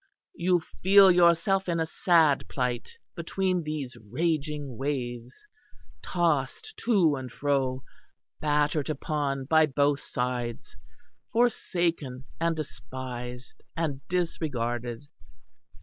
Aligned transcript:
You 0.33 0.61
feel 0.81 1.11
yourself 1.11 1.69
in 1.69 1.79
a 1.79 1.85
sad 1.85 2.47
plight 2.49 2.97
between 3.15 3.61
these 3.61 3.95
raging 4.09 4.75
waves; 4.75 5.45
tossed 6.01 6.73
to 6.85 7.15
and 7.15 7.31
fro, 7.31 7.83
battered 8.39 8.89
upon 8.89 9.45
by 9.45 9.67
both 9.67 9.99
sides, 9.99 10.75
forsaken 11.31 12.25
and 12.39 12.55
despised 12.55 13.61
and 13.77 14.01
disregarded. 14.07 15.05